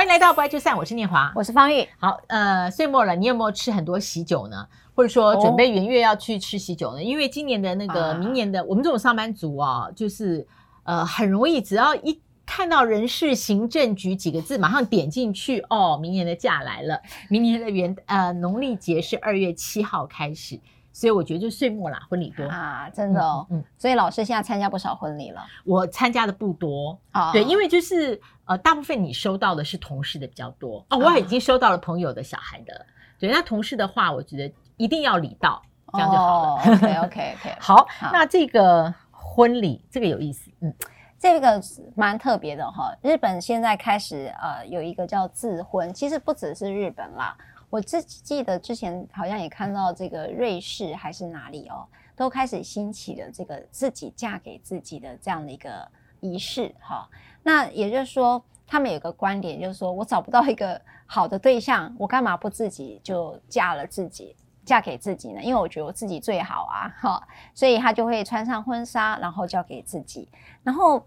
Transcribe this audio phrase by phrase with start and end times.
[0.00, 1.86] 欢迎来到不爱就散，我是念华，我是方玉。
[1.98, 4.66] 好，呃，岁末了，你有没有吃很多喜酒呢？
[4.94, 7.00] 或者说准备元月要去吃喜酒呢？
[7.00, 10.46] 哦、因为今年的那个，明年的、啊、我们这种上班族啊，就是
[10.84, 16.98] 呃，很容易只要一看到人事行政局几个字，马上点进去哦，明年的假来了，
[17.28, 20.58] 明年的元呃农历节是二月七号开始。
[20.92, 23.46] 所以我觉得就岁末啦，婚礼多啊，真的哦。
[23.50, 25.42] 嗯，所以老师现在参加不少婚礼了。
[25.64, 30.98] 我参加的不多啊，对，因为就是呃，大部分你收到的是同事的比较多哦。
[30.98, 32.86] 我已经收到了朋友的小孩的，
[33.18, 36.62] 对，那同事的话，我觉得一定要礼到，这样就好了。
[36.74, 37.56] OK OK OK。
[37.60, 40.74] 好，那这个婚礼这个有意思，嗯，
[41.18, 41.60] 这个
[41.94, 42.92] 蛮特别的哈。
[43.00, 47.36] 日本现在开始呃有一个叫自婚，其实不只是日本啦。
[47.70, 55.88] 我自己记得之前好像也看到这个瑞士还是哪里哦，都开始兴起了这个自己嫁给自己的这样的一个
[56.18, 57.08] 仪式哈。
[57.42, 65.40] 那也就是说，他们有个观点，就是说我找不到一个好的对象，我干嘛不自己就嫁了自己，嫁给自己呢？
[65.40, 70.28] 因为我觉得我自己最好啊哈，所以他就会穿上婚纱，然后交给自己，
[70.64, 71.02] 然后。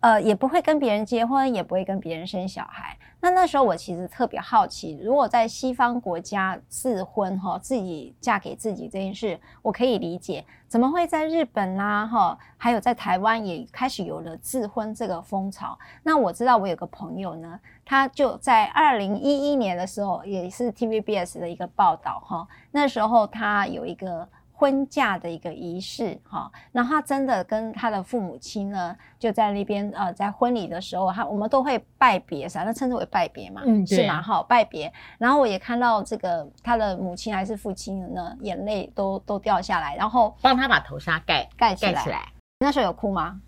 [0.00, 2.96] 呃，也不会跟别人结婚，也不会跟别人生小孩。
[3.20, 15.78] 那那时候我其实特别好奇，如果在西方国家自婚哈，自己嫁给自己这件事，我可以理解，怎么会在日本啦哈，还有在台湾也开始有了自婚这个风潮？
[16.02, 24.26] 那我知道我有个朋友呢，他就在二零一一年的时候，也是 TVBS 的一个报道哈，那时候他有一个。
[24.60, 34.20] 婚嫁的一个仪式，哈，然后他真的跟他的父母亲呢，就在那边，呃，在婚礼的时候，他我们都会拜别，反正称之为拜别嘛，嗯，是嘛？
[34.20, 34.92] 哈，拜别。
[35.16, 41.94] 然后我也看到这个他的母亲还是父亲呢，眼泪都都掉下来，然后帮他把头纱盖盖起来。
[41.94, 42.28] 盖起来。
[42.58, 43.40] 那时候有哭吗？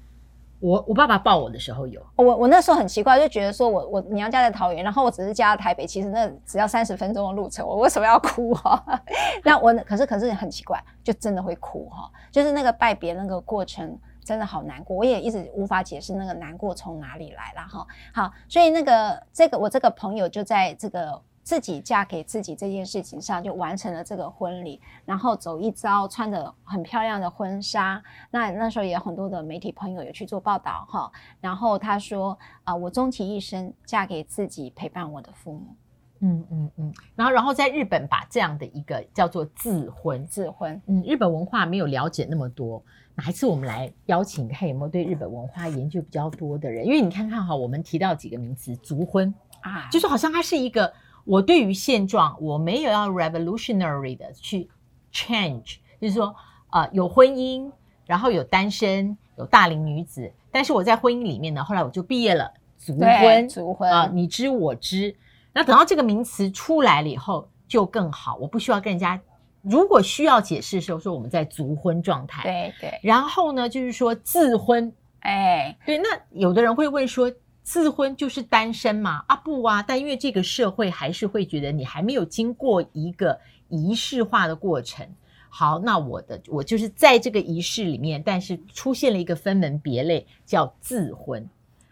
[0.62, 8.80] 我我爸爸抱我的时候有，我我那时候很奇怪，就觉得说我我娘家在桃园，然后我只是嫁到台北，其实那只要三十分钟的路程，我为什么要哭哈？
[9.42, 17.84] 那我可是可是很奇怪，就真的会哭哈，就是那个拜别那个过程真的好难过，我也一直无法解释那个难过从哪里来了哈。
[18.14, 21.20] 好，所以那个这个我这个朋友就在这个。
[21.42, 28.00] 自己嫁给自己这件事情上就完成了这个婚礼，然后走一遭，穿着很漂亮的婚纱。
[28.30, 31.10] 那那时候也有很多的媒体朋友有去做报道哈。
[31.40, 35.66] 然后他说啊、呃，我终其一生嫁给自己，陪伴我的父母。
[36.20, 36.94] 嗯嗯嗯。
[37.16, 40.80] 然后然后在日本把这样的一个叫做自婚，自婚。
[40.86, 42.80] 嗯，日本文化没有了解那么多，
[43.16, 46.86] 哪一次我们来邀请看有没有对日本文化研究比较多的人？
[46.86, 50.92] 因为你看看哈，我们提到几个名词，族婚啊，就是好像它是一个。
[51.24, 54.68] 我对于现状，我没有要 revolutionary 的去
[55.12, 56.34] change，就是说，
[56.70, 57.70] 呃，有婚姻，
[58.06, 65.14] 然后有单身，有大龄女子，但是我在婚姻里面呢，后来我就毕业了，族婚，族婚啊，你知我知。
[65.52, 69.20] 那等到这个名词出来了以后，就更好，我不需要跟人家，
[69.62, 72.98] 如果需要解释的时候，说我们在族婚状态，对对。
[73.02, 77.32] 然后呢，就是说自婚，哎，对，那有的人会问说。
[77.62, 79.24] 自婚就是单身嘛？
[79.28, 85.06] 啊不啊，但因为这个社会还是会觉得你还没有经过一个仪式化的过程。
[85.48, 91.48] 好，那我的我就是在这个仪式里面，但是出现了一个分门别类，叫自婚。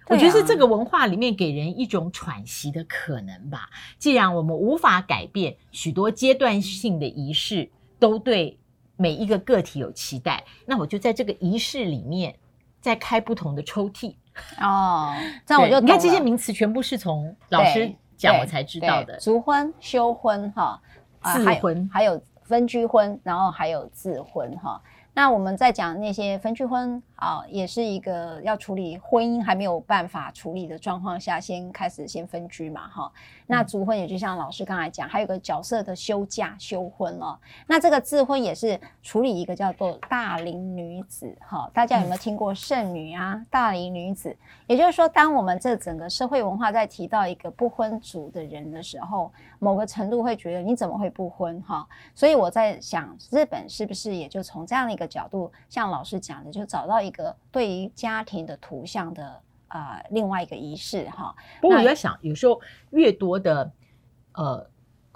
[0.07, 3.71] 我觉得是这个文化里面给人一种喘息的可能吧。
[3.97, 8.59] 既然我们无法改变许多阶段性的仪式，都对
[8.97, 12.35] 每一个个体有期待，那我就在这个仪式里面
[12.81, 14.15] 再开不同的抽屉。
[14.61, 15.15] 哦，
[15.45, 19.17] 这样我就你看这些名词全部是从老师讲我才知道的。
[19.19, 20.81] 族婚、休婚哈，
[21.23, 24.81] 自婚还有分居婚，然后还有自婚哈。
[25.13, 33.13] 那我们在讲那些分居婚啊，也是一个要处理婚姻还没有办法处理的状况下，先开始先分居嘛哈。
[33.47, 37.39] 那族婚也就像老师刚才讲，还有个角色的休假休婚了。
[37.67, 41.71] 那这个自婚也是处理一个叫做大龄女子哈。
[41.75, 43.45] 大家有没有听过剩女啊？
[43.51, 44.35] 大龄女子，
[44.67, 51.87] 也就是说，当我们这整个社会文化在提到一个不婚族的人的时候，某个程度会觉得你怎么会不婚哈？
[52.15, 59.25] 所以我在想，日本是不是也就从这样的一个角度，像老师讲的，就找到一个对于家庭的图像的
[59.69, 61.35] 啊、呃、另外一个仪式哈。
[61.61, 62.61] 不过我在想，有时候
[62.91, 63.71] 越多的
[64.35, 64.67] 呃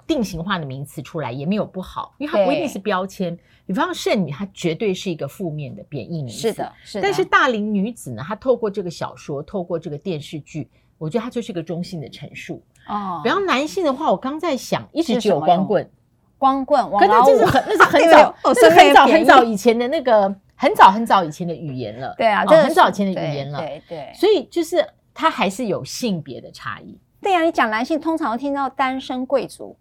[0.07, 3.37] 定型化的名词出来也没有不好，因为它不一定是标签。
[3.65, 6.41] 比方剩女，它绝对是一个负面的贬义名词。
[6.41, 7.01] 是的，是的。
[7.01, 10.69] 但是大龄女子呢，她透过这个小说，透过这个电视剧，
[10.99, 12.61] 我觉得它就是一个中性的陈述。
[12.87, 13.21] 哦。
[13.23, 15.89] 比方男性的话，我刚在想，一直只有光棍。
[16.37, 22.13] 光棍，可是这是很，那是 很早，那是很早很早以前的那个，很早很早以前的语言了。
[22.17, 23.59] 对啊，这很早以前的语言了。
[23.59, 24.11] 对对。
[24.13, 26.99] 所以就是它还是有性别的差异。
[27.21, 29.77] 对呀、啊，你讲男性通常会听到单身贵族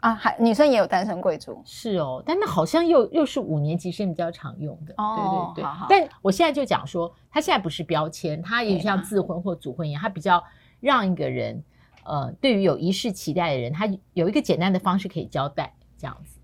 [0.00, 5.64] 啊，还女生也有单身贵族，是哦，但那好像又又是五年级生比较常用的，哦、对对对。
[5.64, 10.42] 好好但我现在就讲说，它现在不是标签，它也像自婚或主婚一样，它比较
[10.80, 11.62] 让一个人，
[12.04, 16.37] 呃，对于有仪式期待的人，他有一个简单的方式可以交代，这样子。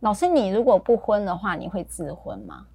[0.00, 2.66] 老师，你如果不婚的话，你会自婚吗？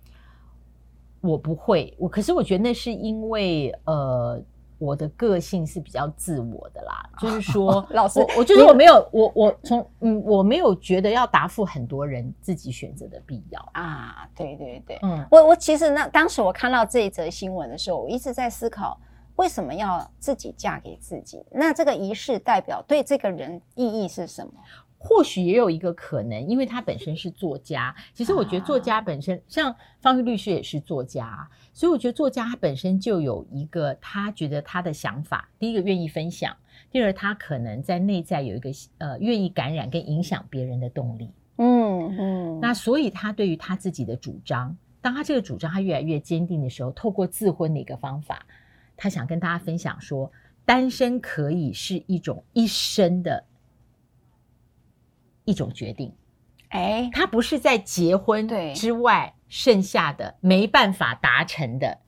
[1.22, 4.38] 我不会，我可是我觉得那是因为呃，
[4.78, 19.00] 我的个性是比较自我的啦， 就是说，老师，我我就是我没有我我从嗯，我没有觉得要答复很多人自己选择的必要啊，对对对，嗯，我我其实那当时我看到这一则新闻的时候，我一直在思考，
[19.38, 21.42] 为什么要自己嫁给自己？
[21.52, 24.52] 那这个仪式代表对这个人意义是什么？
[25.06, 27.94] 或许也有一个可能，因为他本身是作家。
[28.14, 35.50] 其实我觉得作家本身，啊、像方玉律师也是作家，所以我觉得作家他本身就有一个他觉得他的想法。
[35.60, 36.56] 第一个愿意分享，
[36.90, 38.70] 第二他可能在内在有一个
[39.00, 41.30] 呃愿意感染跟影响别人的动力。
[41.58, 42.60] 嗯嗯。
[42.62, 48.46] 那所以他对于他自己的主张，当他这个主张他越来越坚定的时候，透过自婚的一个方法，
[48.96, 50.32] 他想跟大家分享说，
[50.64, 53.44] 单身可以是一种一生的。
[55.46, 56.14] 一种决定，
[56.70, 62.00] 哎，他不是在结婚之外剩下的没办法达成的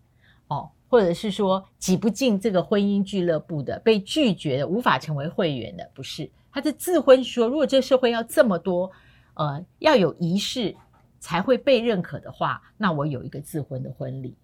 [0.48, 6.32] 哦，或者是说挤不进这个婚姻俱乐部的、被拒绝的、无法成为会员的，不是。
[6.52, 8.90] 他是自婚说，如果这个社会要这么多，
[9.34, 10.74] 呃，要有仪式
[11.20, 14.38] 才会被认可的话，那我有一个自婚的婚礼。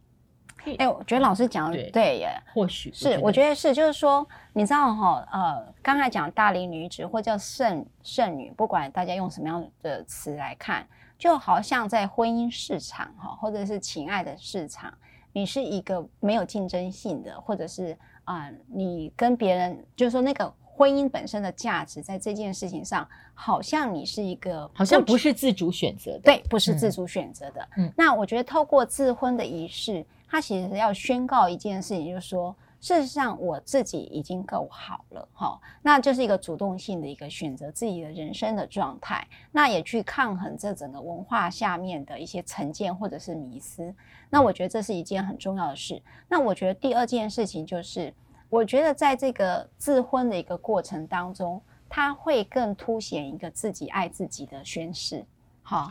[0.66, 10.88] 哎、欸，我觉得老师讲的对，对耶，或许是，我觉得是，就是说，你知道哈，呃，刚才讲大龄女子或叫剩剩女，不管大家用什么样的词来看，
[11.18, 14.94] 就好像在婚姻市场哈，或者是情爱的市场，
[15.34, 20.54] 你是一个没有竞争性的，或者是啊、呃，你跟别人，就是说那个。
[20.74, 27.68] 婚姻本身的价值，在这件事情上，好像你是一个，好像不是自主选择的，对，不是自主选择的。
[27.78, 43.94] 嗯，那我觉得透过自婚的仪式，他其实要宣告一件事情，就是说，事实上我自己已经够好了，哈，那就是一个主动性的一个选择自己的人生的状态，那也去抗衡这整个文化下面的一些成见或者是迷思。
[44.30, 46.02] 那我觉得这是一件很重要的事。
[46.30, 48.14] 那我觉得第二件事情就是。
[48.52, 55.26] 我觉得在这个自婚的一个过程当中，他会更凸显一个自己爱自己的宣誓。
[55.64, 55.90] 好，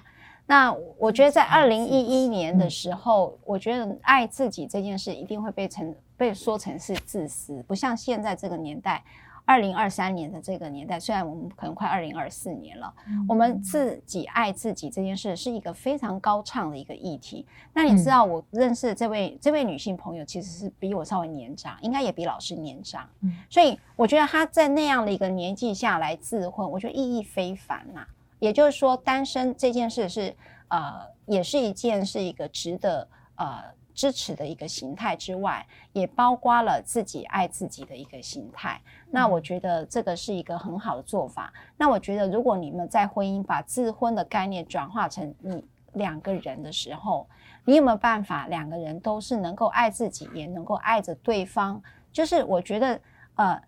[0.50, 9.00] 那我觉得在二零一一年的时候，我觉得爱自己这件事一定会被成被说成是自私，不像现在这个年代。
[9.46, 17.46] 二零二三年的这个年代，虽然我们可能快二零二四年了，嗯，我们自己爱自己这件事是一个非常高唱的一个议题。
[17.72, 23.08] 那你知道，我认识的这位、嗯、这位女性朋友，其实是比我稍微年长，应该也比老师年长。
[23.22, 28.06] 嗯，所以我觉得她在那样的一个年纪下来自婚，我觉得意义非凡呐。
[28.40, 30.34] 也就是说，单身这件事是
[30.66, 33.06] 呃，也是一件是一个值得
[33.36, 33.62] 呃。
[33.92, 38.80] 支持的一个形态之外，也包括了自己爱自己的一个形态。
[39.10, 41.52] 那我觉得这个是一个很好的做法。
[41.76, 47.28] 那我觉得，如果你们在婚姻把自婚的概念转化成你两个人的时候，
[47.66, 51.82] 你有没有办法两个人都是能够爱自己，也能够爱着对方？
[52.10, 52.98] 就是我觉得，
[53.34, 53.60] 呃，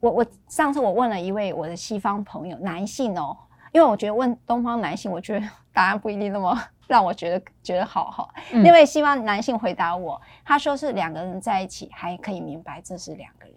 [0.00, 3.36] 我我上次我问了一位我的西方朋友，男性哦，
[3.72, 6.58] 因为我觉得问东方男性，我觉得答案不一定那么。
[6.88, 13.56] 让我觉得觉得好哈，那位希望男性回答我，他说是两个人在一起还可以明白这是两个人。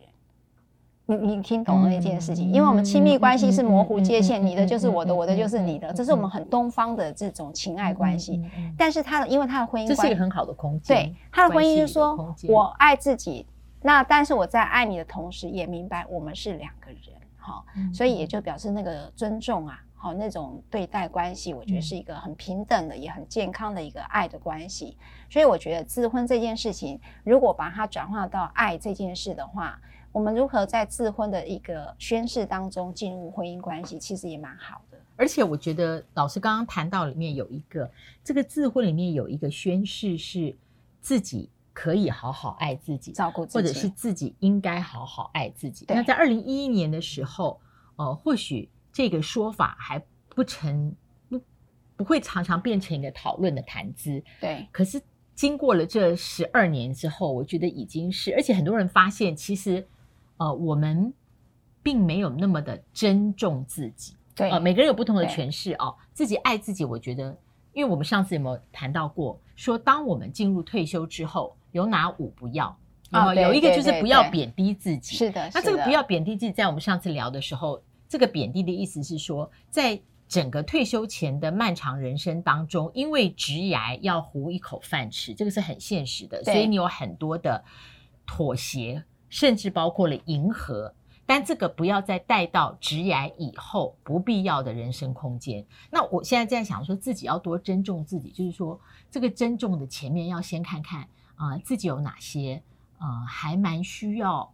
[1.05, 2.51] 你你听懂了那件事情？
[2.51, 8.43] 因为我们亲密关系是模糊界限，你的就是我的，我的就是你的，这是我们很东方的这种情爱关系。
[8.75, 10.97] 但是他的，因为他的婚姻，这是一个很好的空间。
[10.97, 13.45] 对，他的婚姻就是说，我爱自己，
[13.83, 17.63] 那但是我在爱你的同时，也明白我们是两个人，哈，
[17.93, 19.79] 所以也就表示那个尊重啊。
[20.01, 24.95] 好，那种对待关系，我觉得是一个很平等的，也很健康的一个爱的关系。
[25.29, 29.77] 所以我觉得自婚这件事情，如果把它转化到爱这件事的话，
[30.13, 34.97] 我们如何在自婚的一个宣誓当中进入婚姻关系，其实也蛮好的。
[35.17, 37.91] 而且我觉得老师刚刚谈到里面有一个，
[38.23, 40.55] 这个自婚里面有一个宣誓是
[41.01, 45.83] 自己可以好好爱自己，照顾自己，或者是自己应该好好爱自己。
[45.89, 47.59] 那在二零一一年的时候，
[47.97, 48.69] 呃，或许。
[48.99, 50.93] 这个说法还不成
[51.29, 51.41] 不
[51.95, 54.67] 不会常常变成一个讨论的谈资，对。
[54.73, 55.01] 可是
[55.33, 59.87] 经过了这十二年之后，我觉得已经是，而且很多人发现，其实
[60.35, 61.13] 呃，我们
[61.81, 64.49] 并没有那么的珍重自己，对。
[64.49, 65.95] 呃，每个人有不同的诠释哦。
[66.11, 67.33] 自己爱自己，我觉得，
[67.71, 72.77] 因为我们上次有没有谈到过，说当我们进入退休之后，有哪五不要？
[73.11, 73.47] 有没有？
[73.47, 75.15] 有一个就是不要贬低自己。
[75.15, 87.63] 是的，那这个不要贬低自己，在我们上次聊的时候，这个贬低的意思是说，在整个退休前的漫长人生当中，因为职涯要糊一口饭吃，这个是很现实的，所以你有很多的
[88.25, 90.93] 妥协，甚至包括了迎合。
[91.25, 95.63] 但这个不要再带到职涯以后不必要的人生空间。
[95.91, 101.01] 那我现在在想说，自己要多珍重自己，就是说，这个珍重的前面要先看看
[101.35, 102.63] 啊、呃，自己有哪些
[102.97, 104.51] 啊、呃，还蛮需要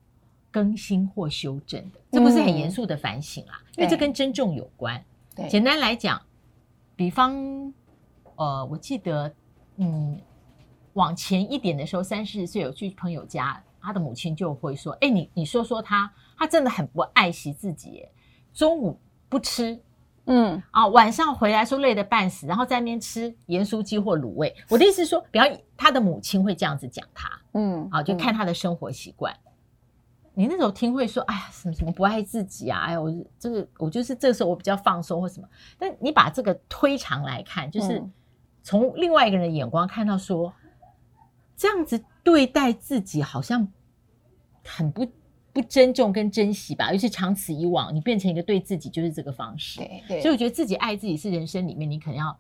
[0.56, 2.00] 更新或修正的。
[2.14, 5.04] 这不是很严肃的反省啊，嗯、因为这跟珍重有关。
[5.36, 6.22] 对，简单来讲，
[6.96, 7.36] 比方
[8.38, 9.30] 呃，我记得
[9.76, 10.18] 嗯，
[10.94, 18.06] 往前一点的时候，三四十岁有去朋友家，他的母亲就会说：“哎，你你说说他。”他真的很不爱惜自己，
[18.54, 19.82] 中午不吃，
[20.26, 24.54] 嗯啊，晚上回来说累得半死，然后在那边吃盐酥鸡或卤味。
[24.70, 29.34] 我的意思是说，比方他的母亲会这样子讲他，嗯啊，就看他的生活习惯。
[29.34, 29.45] 嗯、
[30.36, 32.82] 你那时候听会说，哎呀，什么什么不爱自己啊？
[32.82, 35.48] 哎呀，我这个我就是这个时候我比较放松或什么。
[35.80, 38.04] 但你把这个推长来看，就是
[38.62, 40.54] 从另外一个人的眼光看到说，
[41.56, 43.68] 这样子对待自己好像
[44.64, 45.08] 很不。
[45.56, 49.80] 不珍重跟珍惜吧，尤其长此以往，你变成一个对自己就是这个方式。
[49.80, 52.40] 对对，所以我觉得自己爱自己是人生里面你可能要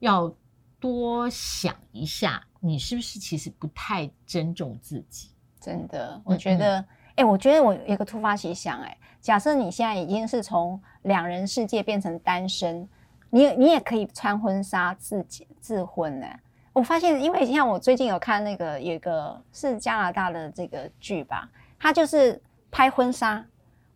[0.00, 0.36] 要
[0.78, 5.30] 多想一下，你是不是其实不太珍重自己？
[5.58, 6.84] 真的，我觉得，
[7.16, 12.88] 哎、我觉得我有一个突发奇想、欸，哎，假设你现在已经是从两人世界变成单身，
[13.30, 16.40] 你你也可以穿婚纱自己自婚呢、欸。
[16.72, 21.48] 我发现，因为像我最近有看那个有一个是加拿大的这个剧吧。
[21.78, 22.40] 他就是
[22.70, 23.44] 拍婚纱，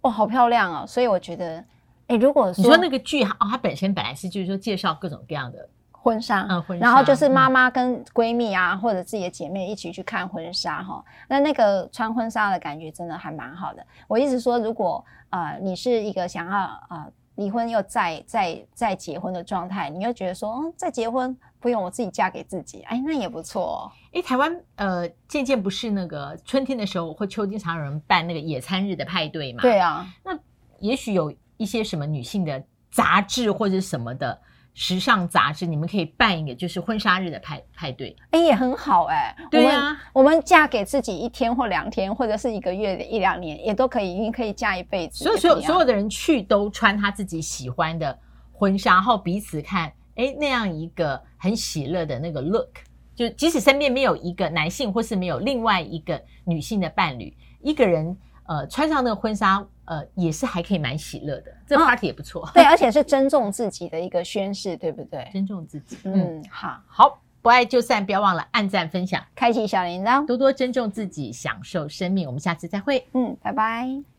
[0.03, 0.87] 哇，好漂亮哦！
[0.87, 1.59] 所以我觉得，
[2.07, 5.69] 哎、欸，如果说你说那个剧哦，它本身本来是就是说介绍各种各样的
[6.09, 11.05] 婚纱，嗯，婚纱，然后就是妈妈跟闺蜜啊，嗯、或者自己的姐妹一起去看婚纱哈。
[11.29, 13.87] 那那个穿婚纱的感觉真的还蛮好的。
[14.07, 16.59] 我一直说，如果呃你是一个想要
[16.91, 21.37] 呃离婚又再再再结婚的状态，你又觉得说，嗯，再结婚。
[21.61, 23.91] 不用我自己嫁给自己，哎，那也不错哦。
[24.13, 29.61] 哎，台湾呃，渐渐不是那个春天的时候或秋天常有人办那个野餐日的派对嘛？
[29.61, 30.07] 对啊。
[30.23, 30.39] 那
[30.79, 32.63] 也许有一些什么女性的
[32.93, 34.41] 杂志或者什么的
[34.81, 38.15] 时尚杂志，你们可以办一个就是婚纱日的派派对。
[38.31, 39.35] 哎，也很好哎。
[39.51, 45.25] 对啊，我们嫁给自己一天或两天，或者是一个月的一两年，也都可以，你可以嫁一辈子。
[45.25, 48.17] 所以所有所有的人去都穿他自己喜欢的
[48.53, 49.93] 婚纱，然后彼此看。
[50.15, 52.69] 哎，那样一个很喜乐的那个 look，
[53.17, 58.17] 就即使身边没有一个男性，或是没有另外一个女性的伴侣，一个人
[58.47, 61.53] 呃穿上那个婚纱，呃也是还可以蛮喜乐的。
[61.67, 65.29] 这 party 也不错，哦，对， 而且是尊重自己的一个宣誓，对不对？
[65.33, 72.27] 尊重自己，嗯，好，好，不爱就散，不要忘了按赞、分享、开启小铃铛，多多尊重自己，享受生命。
[72.27, 74.18] 我们下次再会，嗯，拜拜。